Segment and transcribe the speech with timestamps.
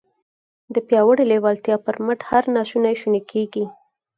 [0.73, 3.65] د پياوړې لېوالتیا پر مټ هر ناشونی شونی کېږي.